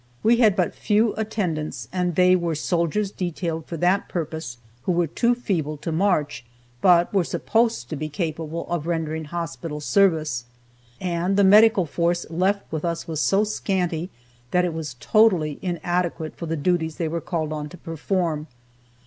We 0.23 0.37
had 0.37 0.55
but 0.55 0.73
few 0.73 1.13
attendants, 1.13 1.87
and 1.93 2.15
they 2.15 2.35
were 2.35 2.55
soldiers 2.55 3.11
detailed 3.11 3.67
for 3.67 3.77
that 3.77 4.09
purpose 4.09 4.57
who 4.81 4.91
were 4.93 5.05
too 5.05 5.35
feeble 5.35 5.77
to 5.77 5.91
march, 5.91 6.43
but 6.81 7.13
were 7.13 7.23
supposed 7.23 7.87
to 7.91 7.95
be 7.95 8.09
capable 8.09 8.67
of 8.67 8.87
rendering 8.87 9.25
hospital 9.25 9.79
service. 9.79 10.45
And 10.99 11.37
the 11.37 11.43
medical 11.43 11.85
force 11.85 12.25
left 12.31 12.63
with 12.71 12.83
us 12.83 13.07
was 13.07 13.21
so 13.21 13.43
scanty 13.43 14.09
that 14.49 14.65
it 14.65 14.73
was 14.73 14.95
totally 14.99 15.59
inadequate 15.61 16.35
for 16.35 16.47
the 16.47 16.57
duties 16.57 16.95
they 16.95 17.07
were 17.07 17.21
called 17.21 17.53
on 17.53 17.69
to 17.69 17.77
perform. 17.77 18.47